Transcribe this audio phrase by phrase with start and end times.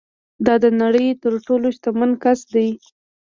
[0.45, 2.65] دا د نړۍ تر ټولو شتمن کس ده